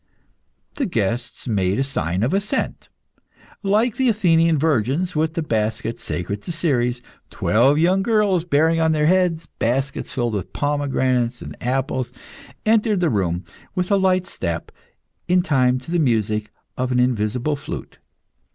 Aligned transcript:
The 0.77 0.87
guests 0.87 1.47
made 1.47 1.77
a 1.77 1.83
sign 1.83 2.23
of 2.23 2.33
assent. 2.33 2.89
Like 3.61 3.97
the 3.97 4.09
Athenian 4.09 4.57
virgins 4.57 5.15
with 5.15 5.35
the 5.35 5.43
baskets 5.43 6.01
sacred 6.03 6.41
to 6.41 6.51
Ceres, 6.51 7.03
twelve 7.29 7.77
young 7.77 8.01
girls, 8.01 8.43
bearing 8.43 8.79
on 8.79 8.93
their 8.93 9.05
heads 9.05 9.45
baskets 9.59 10.11
filled 10.11 10.33
with 10.33 10.53
pomegranates 10.53 11.43
and 11.43 11.55
apples, 11.61 12.11
entered 12.65 12.99
the 12.99 13.11
room 13.11 13.43
with 13.75 13.91
a 13.91 13.95
light 13.97 14.25
step, 14.25 14.71
in 15.27 15.43
time 15.43 15.77
to 15.81 15.91
the 15.91 15.99
music 15.99 16.49
of 16.75 16.91
an 16.91 16.97
invisible 16.99 17.55
flute. 17.55 17.99